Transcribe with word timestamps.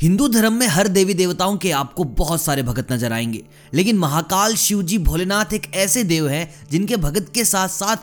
हिंदू 0.00 0.28
धर्म 0.28 0.52
में 0.52 0.66
हर 0.66 0.88
देवी 0.88 1.14
देवताओं 1.14 1.56
के 1.56 1.70
आपको 1.70 2.04
बहुत 2.04 2.42
सारे 2.42 2.62
भगत 2.62 2.92
नज़र 2.92 3.12
आएँगे। 3.12 3.42
लेकिन 3.74 3.96
महाकाल 3.98 4.54
शिव 4.54 4.82
जी 4.82 4.98
भोलेनाथ 4.98 5.52
एक 5.52 5.74
ऐसे 5.74 6.04
देव 6.04 6.28
हैं 6.28 6.66
जिनके 6.70 6.96
भगत 6.96 7.30
के 7.34 7.44
साथ 7.44 7.68
साथ 7.68 7.96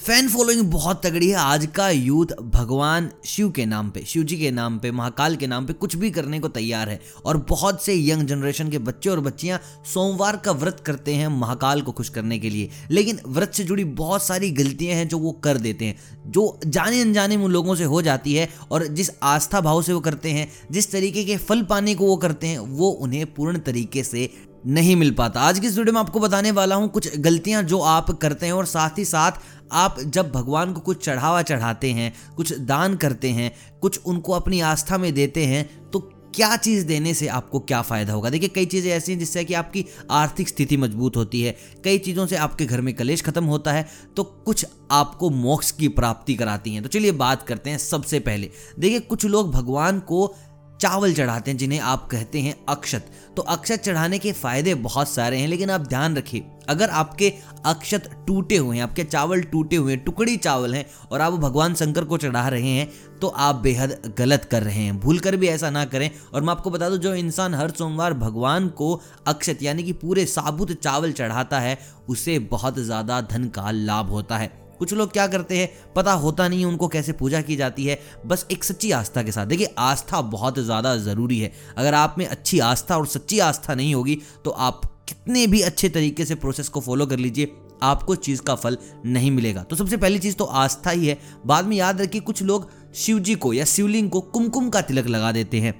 फ़ैन 0.00 0.28
फॉलोइंग 0.28 0.62
बहुत 0.62 1.06
तगड़ी 1.06 1.28
है। 1.28 1.34
आज 1.34 1.66
का 1.66 1.88
यूथ 1.90 2.26
भगवान 2.42 3.10
शिव 3.24 3.50
के 3.50 3.64
नाम 3.66 3.90
पे, 3.90 4.02
शिव 4.06 4.22
जी 4.22 4.36
के 4.36 4.50
नाम 4.50 4.78
पे, 4.78 4.90
महाकाल 4.90 5.36
के 5.36 5.46
नाम 5.46 5.66
पे 5.66 5.72
कुछ 5.72 5.96
भी 5.96 6.10
करने 6.10 6.40
को 6.40 6.48
तैयार 6.48 6.88
है। 6.88 7.00
और 7.24 7.36
बहुत 7.48 7.84
से 7.84 7.94
यंग 8.10 8.22
जनरेशन 8.22 8.70
के 8.70 8.78
बच्चे 8.78 9.10
और 9.10 9.20
बच्चियाँ 9.20 9.60
सोमवार 9.94 10.36
का 10.36 10.52
व्रत 10.52 10.82
करते 10.86 11.14
हैं 11.14 11.28
महाकाल 11.28 11.82
को 11.82 11.92
खुश 11.92 12.08
करने 12.08 12.38
के 12.38 12.50
लिए। 12.50 12.70
लेकिन 12.90 13.20
व्रत 13.26 13.52
से 13.54 13.64
जुड़ी 13.64 13.84
बहुत 13.84 14.22
सारी 14.22 14.50
गलतियाँ 14.50 14.94
हैं 14.94 15.08
जो 15.08 15.18
वो 15.18 15.32
कर 15.32 15.58
देते 15.58 15.84
हैं। 15.84 15.96
जो 16.26 16.60
जाने 16.66 17.00
अनजाने 17.00 17.36
उन 17.36 17.50
लोगों 17.50 17.74
से 17.74 17.84
हो 17.84 18.02
जाती 18.02 18.34
है 18.34 18.48
और 18.70 18.86
जिस 18.86 19.10
आस्था 19.22 19.60
भाव 19.60 19.82
से 19.82 19.92
वो 19.92 20.00
करते 20.00 20.30
हैं, 20.30 20.52
जिस 20.70 20.92
तरीके 20.92 21.24
के 21.24 21.36
फल 21.36 21.62
पाने 21.62 21.94
को 21.94 22.06
वो 22.06 22.16
करते 22.16 22.46
हैं, 22.46 22.58
वो 22.58 22.90
उन्हें 22.90 23.34
पूर्ण 23.34 23.58
तरीके 23.58 24.02
से 24.02 24.30
नहीं 24.66 24.94
मिल 24.96 25.10
पाता। 25.10 25.40
आज 25.40 25.58
की 25.58 25.66
इस 25.66 25.76
वीडियो 25.78 25.92
में 25.92 26.00
आपको 26.00 26.20
बताने 26.20 26.50
वाला 26.50 26.74
हूँ 26.74 26.88
कुछ 26.88 27.16
गलतियाँ 27.16 27.62
जो 27.62 27.78
आप 27.78 28.10
करते 28.10 28.46
हैं 28.46 28.52
और 28.52 28.66
साथ 28.66 28.98
ही 28.98 29.04
साथ 29.04 29.32
आप 29.72 30.00
जब 30.00 30.30
भगवान 30.32 30.72
को 30.72 30.80
कुछ 30.80 31.04
चढ़ावा 31.04 31.42
चढ़ाते 31.42 31.90
हैं, 31.90 32.12
कुछ 32.36 32.52
दान 32.58 32.96
करते 32.96 33.30
हैं, 33.30 33.52
कुछ 33.82 34.00
उनको 34.06 34.32
अपनी 34.32 34.60
आस्था 34.62 34.98
में 34.98 35.12
देते 35.14 35.46
हैं 35.46 35.90
तो 35.90 36.10
क्या 36.34 36.56
चीज़ 36.56 36.84
देने 36.86 37.12
से 37.14 37.26
आपको 37.28 37.58
क्या 37.60 37.80
फ़ायदा 37.82 38.12
होगा? 38.12 38.30
देखिए, 38.30 38.48
कई 38.48 38.66
चीज़ें 38.66 38.90
ऐसी 38.92 39.12
हैं 39.12 39.18
जिससे 39.18 39.44
कि 39.44 39.54
आपकी 39.54 39.84
आर्थिक 40.10 40.48
स्थिति 40.48 40.76
मज़बूत 40.76 41.16
होती 41.16 41.40
है। 41.42 41.56
कई 41.84 41.98
चीज़ों 41.98 42.26
से 42.26 42.36
आपके 42.36 42.66
घर 42.66 42.80
में 42.80 42.92
कलेश 42.94 43.22
खत्म 43.22 43.44
होता 43.44 43.72
है 43.72 43.86
तो 44.16 44.24
कुछ 44.24 44.66
आपको 44.90 45.30
मोक्ष 45.30 45.70
की 45.70 45.88
प्राप्ति 45.90 46.34
कराती 46.34 46.74
हैं। 46.74 46.82
तो 46.82 46.88
चलिए 46.88 47.12
बात 47.12 47.42
करते 47.42 47.70
हैं 47.70 47.78
सबसे 47.78 48.20
पहले। 48.20 48.50
देखिए, 48.78 49.00
कुछ 49.00 49.24
लोग 49.24 49.50
भगवान 49.52 50.00
को 50.00 50.34
चावल 50.80 51.14
चढ़ाते 51.14 51.50
हैं, 51.50 51.58
जिन्हें 51.58 51.78
आप 51.80 52.06
कहते 52.08 52.40
हैं 52.40 52.54
अक्षत। 52.68 53.10
तो 53.36 53.42
अक्षत 53.44 53.80
चढ़ाने 53.80 54.18
के 54.18 54.32
फ़ायदे 54.32 54.74
बहुत 54.76 55.08
सारे 55.08 55.38
हैं, 55.38 55.48
लेकिन 55.48 55.70
आप 55.70 55.80
ध्यान 55.82 56.16
रखिए, 56.16 56.44
अगर 56.68 56.90
आपके 56.90 57.32
अक्षत 57.66 58.10
टूटे 58.26 58.56
हुए 58.56 58.76
हैं, 58.76 58.82
आपके 58.82 59.04
चावल 59.04 59.42
टूटे 59.42 59.76
हुए 59.76 59.92
हैं, 59.92 60.02
टुकड़ी 60.04 60.36
चावल 60.38 60.74
हैं, 60.74 60.84
और 61.12 61.20
आप 61.20 61.32
भगवान 61.34 61.74
शंकर 61.74 62.04
को 62.04 62.18
चढ़ा 62.18 62.48
रहे 62.48 62.68
हैं 62.68 62.90
तो 63.20 63.28
आप 63.28 63.54
बेहद 63.56 64.14
गलत 64.18 64.44
कर 64.44 64.62
रहे 64.62 64.74
हैं। 64.76 64.98
भूल 65.00 65.18
कर 65.18 65.36
भी 65.36 65.48
ऐसा 65.48 65.70
ना 65.70 65.84
करें। 65.84 66.10
और 66.34 66.42
मैं 66.42 66.50
आपको 66.50 66.70
बता 66.70 66.88
दूँ, 66.88 66.98
जो 66.98 67.14
इंसान 67.14 67.54
हर 67.54 67.70
सोमवार 67.70 68.14
भगवान 68.16 68.68
को 68.70 68.92
अक्षत, 69.26 69.62
यानी 69.62 69.82
कि 69.82 69.92
पूरे 69.94 70.26
साबुत 70.26 70.72
चावल 70.74 71.12
चढ़ाता 71.12 71.60
है, 71.60 71.78
उसे 72.08 72.38
बहुत 72.50 72.78
ज़्यादा 72.78 73.20
धन 73.22 73.48
का 73.48 73.70
लाभ 73.70 74.10
होता 74.10 74.38
है। 74.38 74.50
कुछ 74.78 74.92
लोग 74.94 75.12
क्या 75.12 75.26
करते 75.26 75.58
हैं, 75.58 75.68
पता 75.94 76.12
होता 76.14 76.48
नहीं 76.48 76.60
है 76.60 76.66
उनको 76.66 76.88
कैसे 76.88 77.12
पूजा 77.14 77.40
की 77.42 77.56
जाती 77.56 77.86
है। 77.86 77.98
बस 78.26 78.46
एक 78.50 78.64
सच्ची 78.64 78.90
आस्था 78.92 79.22
के 79.22 79.32
साथ। 79.32 79.46
देखिए, 79.46 79.74
आस्था 79.78 80.20
बहुत 80.22 80.58
ज़्यादा 80.60 80.96
ज़रूरी 80.98 81.38
है। 81.40 81.52
अगर 81.76 81.94
आप 81.94 82.14
में 82.18 82.26
अच्छी 82.26 82.58
आस्था 82.60 82.96
और 82.96 83.06
सच्ची 83.08 83.38
आस्था 83.40 83.74
नहीं 83.74 83.94
होगी 83.94 84.18
तो 84.44 84.50
आप 84.50 84.80
कितने 85.08 85.46
भी 85.46 85.60
अच्छे 85.62 85.88
तरीके 85.88 86.24
से 86.24 86.34
प्रोसेस 86.36 86.68
को 86.68 86.80
फॉलो 86.80 87.06
कर 87.06 87.18
लीजिए, 87.18 87.52
आपको 87.82 88.14
चीज़ 88.16 88.40
का 88.42 88.54
फल 88.54 88.76
नहीं 89.06 89.30
मिलेगा। 89.30 89.62
तो 89.62 89.76
सबसे 89.76 89.96
पहली 89.96 90.18
चीज़ 90.18 90.36
तो 90.36 90.44
आस्था 90.44 90.90
ही 90.90 91.06
है। 91.06 91.18
बाद 91.46 91.66
में 91.66 91.76
याद 91.76 92.00
रखिए, 92.00 92.20
कुछ 92.20 92.42
लोग 92.42 92.70
शिव 92.96 93.18
जी 93.18 93.34
को 93.34 93.52
या 93.52 93.64
शिवलिंग 93.66 94.10
को 94.10 94.20
कुमकुम 94.22 94.68
का 94.68 94.80
तिलक 94.80 95.06
लगा 95.06 95.32
देते 95.32 95.60
हैं, 95.60 95.74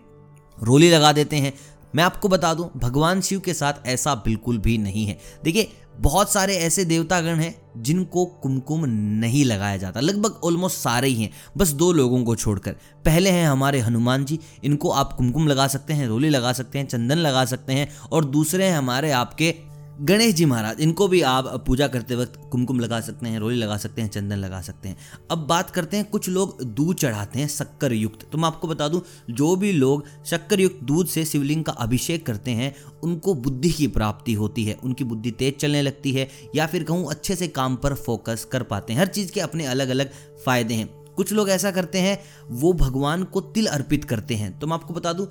रोली 0.58 0.90
लगा 0.90 1.12
देते 1.12 1.36
हैं। 1.36 1.52
मैं 1.94 2.04
आपको 2.04 2.28
बता 2.28 2.52
दूँ, 2.54 2.70
भगवान 2.76 3.20
शिव 3.20 3.40
के 3.40 3.54
साथ 3.54 3.86
ऐसा 3.86 4.14
बिल्कुल 4.16 4.58
भी 4.58 4.76
नहीं 4.78 5.06
है। 5.06 5.18
देखिए, 5.44 5.68
बहुत 5.98 6.32
सारे 6.32 6.56
ऐसे 6.56 6.84
देवतागण 6.84 7.36
हैं 7.36 7.54
जिनको 7.82 8.24
कुमकुम 8.24 8.84
नहीं 8.86 9.44
लगाया 9.44 9.76
जाता। 9.76 10.00
लगभग 10.00 10.40
ऑलमोस्ट 10.44 10.76
सारे 10.76 11.08
ही 11.08 11.22
हैं। 11.22 11.30
बस 11.56 11.68
दो 11.68 11.92
लोगों 11.92 12.24
को 12.24 12.36
छोड़कर। 12.36 12.72
पहले 13.04 13.30
हैं 13.30 13.48
हमारे 13.48 13.80
हनुमान 13.80 14.24
जी। 14.24 14.38
इनको 14.64 14.90
आप 14.90 15.12
कुमकुम 15.12 15.48
लगा 15.48 15.66
सकते 15.66 15.92
हैं, 15.92 16.08
रोली 16.08 16.28
लगा 16.28 16.52
सकते 16.52 16.78
हैं, 16.78 16.86
चंदन 16.86 17.16
लगा 17.16 17.44
सकते 17.44 17.72
हैं 17.72 17.88
और 18.12 18.24
दूसरे 18.24 18.64
हैं 18.64 18.78
हमारे 18.78 19.10
आपके 19.10 19.75
गणेश 20.00 20.34
जी 20.34 20.44
महाराज, 20.44 20.80
इनको 20.80 21.06
भी 21.08 21.20
आप 21.22 21.46
पूजा 21.66 21.86
करते 21.88 22.14
वक्त 22.14 22.32
कुमकुम 22.52 22.80
लगा 22.80 23.00
सकते 23.00 23.28
हैं, 23.28 23.38
रोली 23.38 23.56
लगा 23.56 23.76
सकते 23.76 24.02
हैं, 24.02 24.08
चंदन 24.08 24.36
लगा 24.36 24.60
सकते 24.60 24.88
हैं। 24.88 24.96
अब 25.30 25.46
बात 25.46 25.70
करते 25.70 25.96
हैं, 25.96 26.04
कुछ 26.04 26.28
लोग 26.28 26.62
दूध 26.64 26.96
चढ़ाते 26.96 27.38
हैं 27.38 27.48
शक्कर 27.48 27.92
युक्त 27.92 28.26
तो 28.32 28.38
मैं 28.38 28.46
आपको 28.46 28.68
बता 28.68 28.88
दूँ, 28.88 29.00
जो 29.30 29.54
भी 29.56 29.72
लोग 29.72 30.04
शक्कर 30.26 30.60
युक्त 30.60 30.84
दूध 30.84 31.06
से 31.06 31.24
शिवलिंग 31.24 31.64
का 31.64 31.72
अभिषेक 31.72 32.26
करते 32.26 32.50
हैं, 32.50 32.74
उनको 33.02 33.34
बुद्धि 33.34 33.70
की 33.70 33.86
प्राप्ति 33.86 34.32
होती 34.32 34.64
है, 34.64 34.74
उनकी 34.84 35.04
बुद्धि 35.04 35.30
तेज 35.30 35.56
चलने 35.56 35.82
लगती 35.82 36.12
है, 36.12 36.28
या 36.54 36.66
फिर 36.66 36.84
कहूँ, 36.84 37.10
अच्छे 37.10 37.36
से 37.36 37.48
काम 37.48 37.76
पर 37.76 37.94
फोकस 37.94 38.44
कर 38.52 38.62
पाते 38.62 38.92
हैं। 38.92 39.00
हर 39.00 39.06
चीज़ 39.06 39.32
के 39.32 39.40
अपने 39.40 39.66
अलग 39.66 39.88
अलग 39.88 40.10
फ़ायदे 40.46 40.74
हैं। 40.74 40.88
कुछ 41.14 41.32
लोग 41.32 41.50
ऐसा 41.50 41.70
करते 41.70 41.98
हैं, 41.98 42.18
वो 42.50 42.72
भगवान 42.72 43.24
को 43.24 43.40
तिल 43.40 43.66
अर्पित 43.66 44.04
करते 44.04 44.34
हैं। 44.34 44.58
तो 44.58 44.66
मैं 44.66 44.74
आपको 44.74 44.94
बता 44.94 45.12
दूँ 45.12 45.26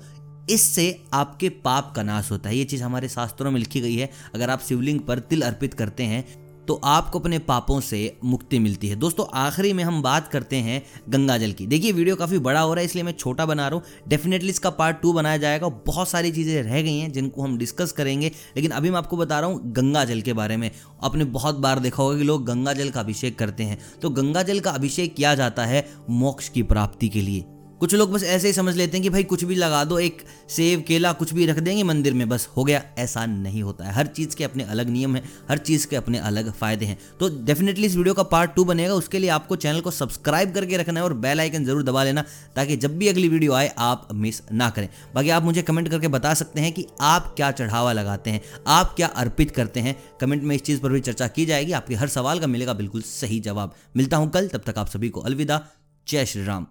इससे 0.48 0.88
आपके 1.12 1.48
पाप 1.48 1.92
का 1.96 2.02
नाश 2.02 2.30
होता 2.30 2.48
है। 2.48 2.56
ये 2.56 2.64
चीज़ 2.64 2.82
हमारे 2.82 3.08
शास्त्रों 3.08 3.50
में 3.50 3.60
लिखी 3.60 3.80
गई 3.80 3.96
है। 3.96 4.10
अगर 4.34 4.50
आप 4.50 4.60
शिवलिंग 4.60 5.00
पर 5.00 5.18
तिल 5.20 5.42
अर्पित 5.42 5.74
करते 5.74 6.02
हैं 6.02 6.24
तो 6.68 6.74
आपको 6.84 7.18
अपने 7.18 7.38
पापों 7.38 7.78
से 7.80 7.98
मुक्ति 8.24 8.58
मिलती 8.58 8.88
है। 8.88 8.96
दोस्तों, 8.96 9.26
आखिरी 9.34 9.72
में 9.72 9.82
हम 9.84 10.00
बात 10.02 10.28
करते 10.28 10.56
हैं 10.56 10.82
गंगा 11.10 11.36
जल 11.38 11.52
की। 11.52 11.66
देखिए, 11.66 11.92
वीडियो 11.92 12.16
काफ़ी 12.16 12.38
बड़ा 12.38 12.60
हो 12.60 12.74
रहा 12.74 12.80
है, 12.80 12.86
इसलिए 12.86 13.04
मैं 13.04 13.12
छोटा 13.12 13.46
बना 13.46 13.68
रहा 13.68 13.78
हूँ। 13.78 14.08
डेफिनेटली 14.08 14.48
इसका 14.48 14.70
पार्ट 14.70 15.00
टू 15.02 15.12
बनाया 15.12 15.36
जाएगा। 15.36 15.68
बहुत 15.86 16.08
सारी 16.08 16.32
चीज़ें 16.32 16.62
रह 16.62 16.82
गई 16.82 16.98
हैं, 16.98 17.12
जिनको 17.12 17.42
हम 17.42 17.56
डिस्कस 17.58 17.92
करेंगे। 17.92 18.32
लेकिन 18.56 18.70
अभी 18.70 18.90
मैं 18.90 18.98
आपको 18.98 19.16
बता 19.16 19.40
रहा 19.40 19.50
हूँ 19.50 19.72
गंगा 19.72 20.04
जल 20.04 20.20
के 20.20 20.32
बारे 20.32 20.56
में। 20.56 20.70
आपने 21.02 21.24
बहुत 21.24 21.58
बार 21.58 21.78
देखा 21.78 22.02
होगा 22.02 22.18
कि 22.18 22.24
लोग 22.24 22.46
गंगा 22.46 22.72
जल 22.72 22.90
का 22.90 23.00
अभिषेक 23.00 23.38
करते 23.38 23.62
हैं। 23.62 23.78
तो 24.02 24.10
गंगा 24.10 24.42
जल 24.42 24.60
का 24.60 24.70
अभिषेक 24.70 25.14
किया 25.14 25.34
जाता 25.34 25.64
है 25.64 25.88
मोक्ष 26.10 26.48
की 26.48 26.62
प्राप्ति 26.62 27.08
के 27.08 27.22
लिए। 27.22 27.44
कुछ 27.80 27.94
लोग 27.94 28.12
बस 28.12 28.22
ऐसे 28.24 28.46
ही 28.46 28.52
समझ 28.52 28.74
लेते 28.76 28.96
हैं 28.96 29.02
कि 29.02 29.10
भाई 29.10 29.22
कुछ 29.22 29.42
भी 29.44 29.54
लगा 29.54 29.82
दो, 29.84 29.98
एक 29.98 30.22
सेब, 30.48 30.82
केला, 30.82 31.12
कुछ 31.12 31.32
भी 31.34 31.46
रख 31.46 31.58
देंगे 31.58 31.82
मंदिर 31.82 32.14
में, 32.14 32.28
बस 32.28 32.48
हो 32.56 32.64
गया। 32.64 32.82
ऐसा 32.98 33.24
नहीं 33.26 33.62
होता 33.62 33.84
है। 33.84 33.92
हर 33.92 34.06
चीज़ 34.06 34.36
के 34.36 34.44
अपने 34.44 34.64
अलग 34.64 34.88
नियम 34.88 35.16
हैं, 35.16 35.22
हर 35.48 35.58
चीज़ 35.58 35.86
के 35.86 35.96
अपने 35.96 36.18
अलग 36.18 36.52
फ़ायदे 36.52 36.86
हैं। 36.86 36.98
तो 37.20 37.28
डेफिनेटली 37.44 37.86
इस 37.86 37.96
वीडियो 37.96 38.14
का 38.14 38.22
पार्ट 38.22 38.54
टू 38.54 38.64
बनेगा। 38.64 38.94
उसके 38.94 39.18
लिए 39.18 39.30
आपको 39.30 39.56
चैनल 39.56 39.80
को 39.80 39.90
सब्सक्राइब 39.90 40.54
करके 40.54 40.76
रखना 40.76 41.00
है 41.00 41.04
और 41.04 41.14
बेल 41.14 41.40
आइकन 41.40 41.64
ज़रूर 41.64 41.82
दबा 41.82 42.04
लेना, 42.04 42.24
ताकि 42.56 42.76
जब 42.76 42.96
भी 42.98 43.08
अगली 43.08 43.28
वीडियो 43.28 43.52
आए, 43.52 43.72
आप 43.78 44.08
मिस 44.14 44.40
ना 44.52 44.70
करें। 44.70 44.88
बाकी 45.14 45.30
आप 45.30 45.42
मुझे 45.42 45.62
कमेंट 45.62 45.88
करके 45.88 46.08
बता 46.08 46.34
सकते 46.34 46.60
हैं 46.60 46.72
कि 46.72 46.86
आप 47.00 47.32
क्या 47.36 47.50
चढ़ावा 47.50 47.92
लगाते 47.92 48.30
हैं, 48.30 48.40
आप 48.66 48.94
क्या 48.96 49.06
अर्पित 49.06 49.50
करते 49.50 49.80
हैं। 49.80 49.96
कमेंट 50.20 50.42
में 50.42 50.54
इस 50.56 50.62
चीज़ 50.62 50.80
पर 50.80 50.92
भी 50.92 51.00
चर्चा 51.00 51.28
की 51.28 51.46
जाएगी। 51.46 51.72
आपके 51.72 51.94
हर 51.94 52.08
सवाल 52.08 52.40
का 52.40 52.46
मिलेगा 52.46 52.72
बिल्कुल 52.72 53.02
सही 53.02 53.40
जवाब। 53.40 53.74
मिलता 53.96 54.16
हूँ 54.16 54.30
कल, 54.30 54.48
तब 54.48 54.62
तक 54.66 54.78
आप 54.78 54.88
सभी 54.88 55.08
को 55.08 55.20
अलविदा। 55.20 55.62
जय 56.06 56.26
श्री 56.26 56.44
राम। 56.44 56.66